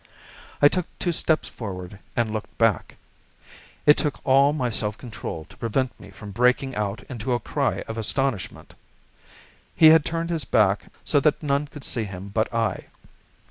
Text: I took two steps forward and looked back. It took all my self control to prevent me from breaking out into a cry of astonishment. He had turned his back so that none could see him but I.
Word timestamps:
I 0.63 0.67
took 0.67 0.87
two 0.97 1.11
steps 1.11 1.47
forward 1.47 1.99
and 2.15 2.33
looked 2.33 2.57
back. 2.57 2.95
It 3.85 3.97
took 3.99 4.19
all 4.25 4.51
my 4.51 4.71
self 4.71 4.97
control 4.97 5.45
to 5.45 5.57
prevent 5.57 5.99
me 5.99 6.09
from 6.09 6.31
breaking 6.31 6.75
out 6.75 7.03
into 7.03 7.33
a 7.33 7.39
cry 7.39 7.83
of 7.87 7.99
astonishment. 7.99 8.73
He 9.75 9.89
had 9.89 10.03
turned 10.03 10.31
his 10.31 10.43
back 10.43 10.85
so 11.05 11.19
that 11.19 11.43
none 11.43 11.67
could 11.67 11.83
see 11.83 12.05
him 12.05 12.29
but 12.29 12.51
I. 12.51 12.85